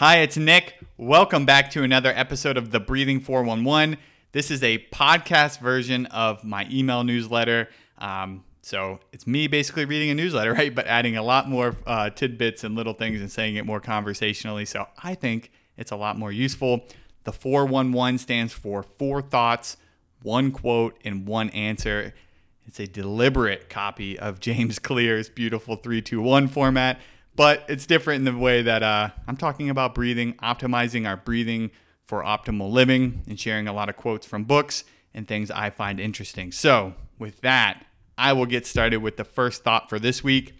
[0.00, 0.78] Hi, it's Nick.
[0.96, 3.98] Welcome back to another episode of the Breathing 411.
[4.32, 7.68] This is a podcast version of my email newsletter.
[7.98, 10.74] Um, so it's me basically reading a newsletter, right?
[10.74, 14.64] But adding a lot more uh, tidbits and little things and saying it more conversationally.
[14.64, 16.86] So I think it's a lot more useful.
[17.24, 19.76] The 411 stands for four thoughts,
[20.22, 22.14] one quote, and one answer.
[22.66, 26.98] It's a deliberate copy of James Clear's beautiful 321 format
[27.36, 31.70] but it's different in the way that uh, I'm talking about breathing, optimizing our breathing
[32.06, 34.84] for optimal living, and sharing a lot of quotes from books
[35.14, 36.52] and things I find interesting.
[36.52, 37.84] So, with that,
[38.16, 40.54] I will get started with the first thought for this week.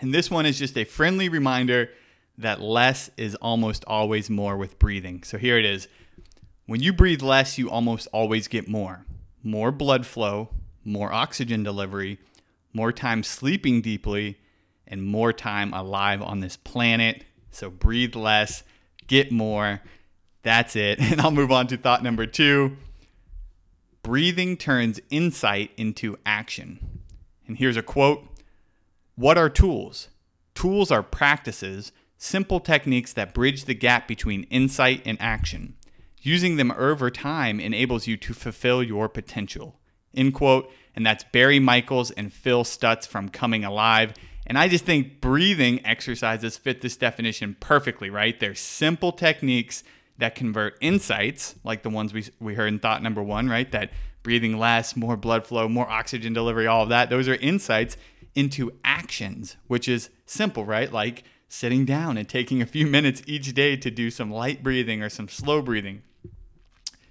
[0.00, 1.90] And this one is just a friendly reminder
[2.38, 5.22] that less is almost always more with breathing.
[5.22, 5.88] So, here it is
[6.66, 9.04] when you breathe less, you almost always get more
[9.44, 10.48] more blood flow,
[10.84, 12.18] more oxygen delivery,
[12.72, 14.38] more time sleeping deeply
[14.86, 17.24] and more time alive on this planet.
[17.50, 18.62] So breathe less,
[19.06, 19.80] get more.
[20.42, 20.98] That's it.
[21.12, 22.76] And I'll move on to thought number two.
[24.02, 27.00] Breathing turns insight into action.
[27.46, 28.26] And here's a quote
[29.14, 30.08] What are tools?
[30.54, 35.76] Tools are practices, simple techniques that bridge the gap between insight and action.
[36.20, 39.80] Using them over time enables you to fulfill your potential.
[40.14, 40.70] End quote.
[40.94, 44.12] And that's Barry Michels and Phil Stutz from Coming Alive.
[44.46, 48.38] And I just think breathing exercises fit this definition perfectly, right?
[48.38, 49.84] They're simple techniques
[50.18, 53.70] that convert insights, like the ones we, we heard in thought number one, right?
[53.72, 53.90] That
[54.22, 57.10] breathing less, more blood flow, more oxygen delivery, all of that.
[57.10, 57.96] Those are insights
[58.34, 60.92] into actions, which is simple, right?
[60.92, 65.02] Like sitting down and taking a few minutes each day to do some light breathing
[65.02, 66.02] or some slow breathing.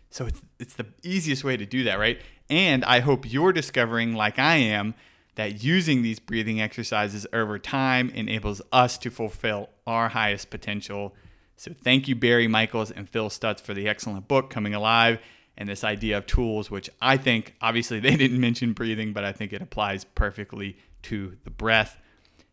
[0.09, 2.20] So it's, it's the easiest way to do that, right?
[2.50, 4.94] And I hope you're discovering, like I am,
[5.36, 11.16] that using these breathing exercises over time enables us to fulfill our highest potential.
[11.56, 15.20] So, thank you, Barry Michels and Phil Stutz, for the excellent book, Coming Alive,
[15.58, 19.31] and this idea of tools, which I think obviously they didn't mention breathing, but I
[19.31, 21.98] think it applies perfectly to the breath.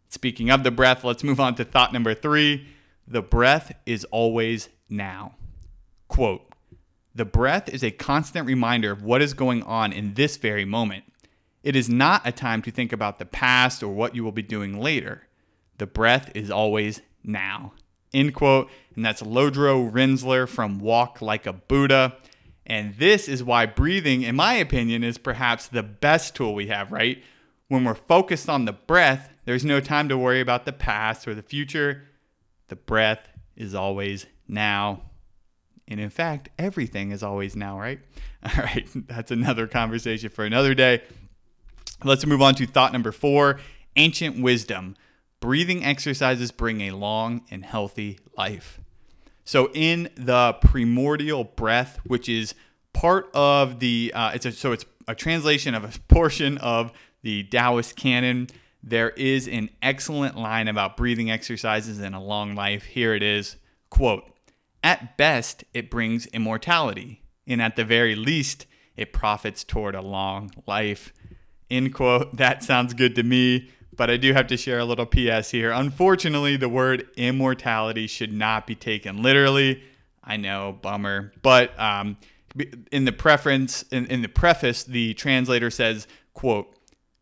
[0.09, 2.66] Speaking of the breath, let's move on to thought number three.
[3.06, 5.34] The breath is always now.
[6.09, 6.43] Quote
[7.15, 11.05] The breath is a constant reminder of what is going on in this very moment.
[11.63, 14.43] It is not a time to think about the past or what you will be
[14.43, 15.23] doing later.
[15.79, 17.73] The breath is always now.
[18.13, 18.71] End quote.
[18.95, 22.17] And that's Lodro Rinzler from Walk Like a Buddha.
[22.67, 26.93] And this is why breathing, in my opinion, is perhaps the best tool we have,
[26.93, 27.23] right?
[27.69, 31.35] When we're focused on the breath, there's no time to worry about the past or
[31.35, 32.05] the future.
[32.69, 35.03] The breath is always now.
[35.87, 38.01] And in fact, everything is always now, right?
[38.45, 41.03] All right, that's another conversation for another day.
[42.04, 43.59] Let's move on to thought number four
[43.97, 44.97] ancient wisdom.
[45.41, 48.81] Breathing exercises bring a long and healthy life.
[49.44, 52.54] So, in the primordial breath, which is
[52.92, 56.92] part of the, uh, it's a, so it's a translation of a portion of
[57.22, 58.48] the Taoist canon.
[58.82, 62.84] There is an excellent line about breathing exercises and a long life.
[62.84, 63.56] Here it is
[63.91, 64.30] quote,
[64.84, 68.66] At best, it brings immortality, and at the very least,
[68.97, 71.12] it profits toward a long life.
[71.71, 72.37] End quote.
[72.37, 73.71] That sounds good to me.
[73.97, 75.73] But I do have to share a little PS here.
[75.73, 79.83] Unfortunately, the word immortality should not be taken literally.
[80.23, 81.33] I know, bummer.
[81.43, 82.17] But um,
[82.93, 86.73] in the preference, in, in the preface, the translator says, "quote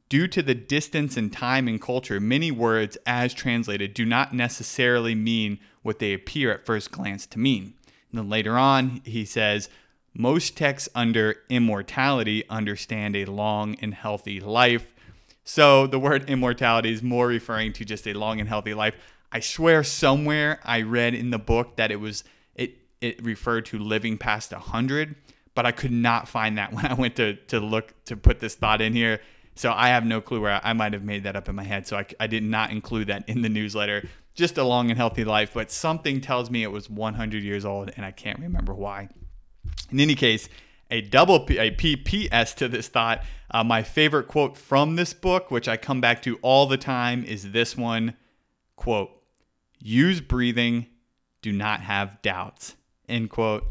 [0.09, 5.15] Due to the distance in time and culture, many words, as translated, do not necessarily
[5.15, 7.75] mean what they appear at first glance to mean."
[8.11, 9.69] And then later on, he says,
[10.19, 14.95] most texts under immortality understand a long and healthy life.
[15.45, 18.95] So the word immortality is more referring to just a long and healthy life.
[19.31, 22.25] I swear somewhere I read in the book that it was
[22.55, 25.15] it it referred to living past 100,
[25.55, 28.55] but I could not find that when I went to to look to put this
[28.55, 29.21] thought in here.
[29.55, 31.65] So I have no clue where I, I might have made that up in my
[31.65, 31.87] head.
[31.87, 34.09] So I, I did not include that in the newsletter.
[34.35, 37.91] Just a long and healthy life, but something tells me it was 100 years old
[37.97, 39.09] and I can't remember why.
[39.91, 40.49] In any case,
[40.91, 43.25] a double P, a PPS to this thought.
[43.51, 47.25] Uh, my favorite quote from this book, which I come back to all the time,
[47.25, 48.15] is this one
[48.77, 49.11] quote,
[49.81, 50.87] use breathing,
[51.43, 52.75] do not have doubts.
[53.09, 53.65] End quote.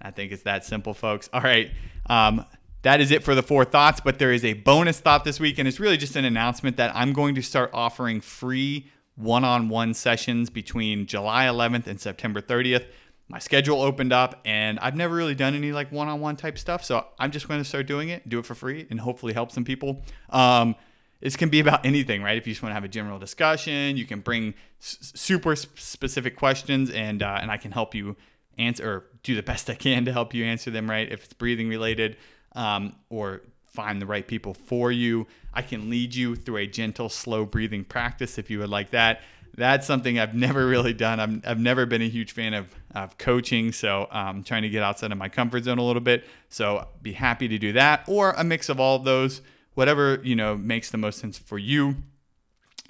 [0.00, 1.28] I think it's that simple, folks.
[1.32, 1.70] All right.
[2.08, 2.44] Um,
[2.82, 5.58] that is it for the four thoughts, but there is a bonus thought this week,
[5.58, 9.68] and it's really just an announcement that I'm going to start offering free one on
[9.68, 12.86] one sessions between July 11th and September 30th
[13.32, 16.84] my schedule opened up and I've never really done any like one-on-one type stuff.
[16.84, 19.50] So I'm just going to start doing it, do it for free and hopefully help
[19.50, 20.02] some people.
[20.28, 20.76] Um,
[21.20, 22.36] this can be about anything, right?
[22.36, 26.36] If you just want to have a general discussion, you can bring s- super specific
[26.36, 28.16] questions, and uh, and I can help you
[28.58, 31.10] answer or do the best I can to help you answer them, right?
[31.10, 32.16] If it's breathing related,
[32.56, 35.26] um, or find the right people for you.
[35.54, 39.20] I can lead you through a gentle, slow breathing practice if you would like that.
[39.54, 41.20] That's something I've never really done.
[41.20, 44.70] I'm, I've never been a huge fan of, of coaching, so I'm um, trying to
[44.70, 46.24] get outside of my comfort zone a little bit.
[46.48, 49.42] So be happy to do that, or a mix of all of those,
[49.74, 51.96] whatever you know makes the most sense for you.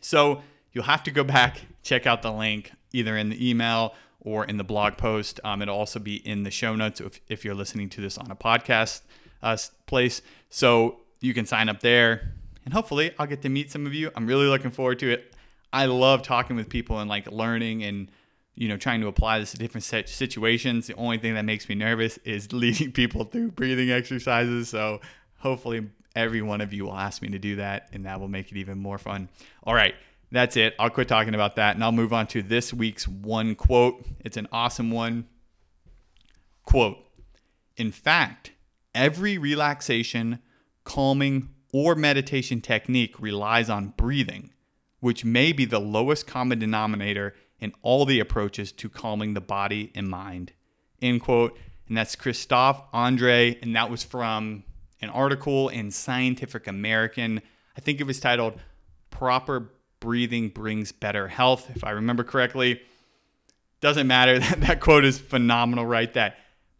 [0.00, 0.42] So
[0.72, 4.56] you'll have to go back, check out the link either in the email or in
[4.56, 5.40] the blog post.
[5.42, 8.30] Um, it'll also be in the show notes if, if you're listening to this on
[8.30, 9.02] a podcast
[9.42, 9.56] uh,
[9.86, 10.22] place.
[10.48, 14.10] So you can sign up there, and hopefully I'll get to meet some of you.
[14.14, 15.34] I'm really looking forward to it.
[15.72, 18.10] I love talking with people and like learning and
[18.54, 20.86] you know trying to apply this to different situations.
[20.86, 24.68] The only thing that makes me nervous is leading people through breathing exercises.
[24.68, 25.00] So
[25.38, 28.50] hopefully every one of you will ask me to do that, and that will make
[28.50, 29.28] it even more fun.
[29.64, 29.94] All right.
[30.30, 30.74] That's it.
[30.78, 34.06] I'll quit talking about that and I'll move on to this week's one quote.
[34.24, 35.26] It's an awesome one.
[36.64, 36.96] Quote
[37.76, 38.52] In fact,
[38.94, 40.40] Every relaxation,
[40.84, 44.51] calming, or meditation technique relies on breathing,
[45.02, 49.90] which may be the lowest common denominator in all the approaches to calming the body
[49.96, 50.52] and mind.
[51.02, 51.58] End quote.
[51.88, 54.62] And that's Christophe Andre, and that was from
[55.00, 57.42] an article in Scientific American.
[57.76, 58.60] I think it was titled
[59.10, 62.80] Proper Breathing Brings Better Health, if I remember correctly.
[63.80, 64.38] Doesn't matter.
[64.38, 66.14] That, that quote is phenomenal, right?
[66.14, 66.36] That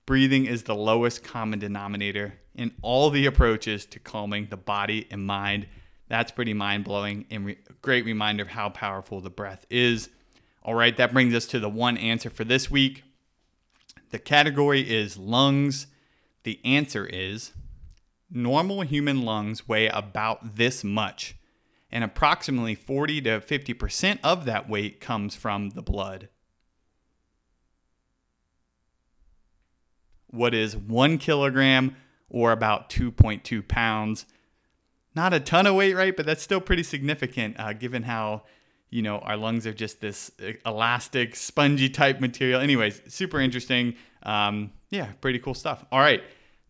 [0.06, 5.26] breathing is the lowest common denominator in all the approaches to calming the body and
[5.26, 5.66] mind.
[6.12, 10.10] That's pretty mind blowing and re- great reminder of how powerful the breath is.
[10.62, 13.02] All right, that brings us to the one answer for this week.
[14.10, 15.86] The category is lungs.
[16.42, 17.52] The answer is
[18.30, 21.34] normal human lungs weigh about this much,
[21.90, 26.28] and approximately 40 to 50% of that weight comes from the blood.
[30.32, 31.94] what is one kilogram
[32.28, 34.26] or about 2.2 pounds.
[35.14, 36.16] Not a ton of weight, right?
[36.16, 38.42] But that's still pretty significant uh, given how,
[38.90, 42.60] you know, our lungs are just this uh, elastic, spongy type material.
[42.60, 43.94] Anyways, super interesting.
[44.22, 45.84] Um, yeah, pretty cool stuff.
[45.92, 46.22] All right.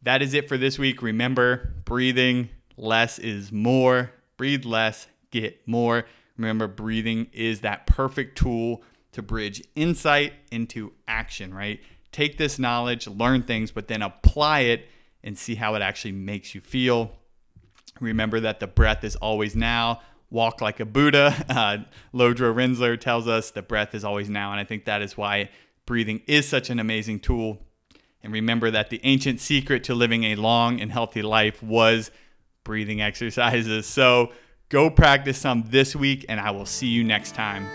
[0.03, 1.03] That is it for this week.
[1.03, 4.11] Remember, breathing less is more.
[4.37, 6.07] Breathe less, get more.
[6.37, 11.79] Remember, breathing is that perfect tool to bridge insight into action, right?
[12.13, 14.87] take this knowledge, learn things, but then apply it
[15.25, 17.13] and see how it actually makes you feel.
[18.03, 20.01] Remember that the breath is always now.
[20.31, 21.35] Walk like a Buddha.
[21.49, 21.79] Uh,
[22.15, 24.51] Rinzler tells us the breath is always now.
[24.51, 25.51] And I think that is why
[25.87, 27.59] breathing is such an amazing tool.
[28.23, 32.11] And remember that the ancient secret to living a long and healthy life was
[32.65, 33.87] breathing exercises.
[33.87, 34.33] So
[34.69, 37.67] go practice some this week, and I will see you next time.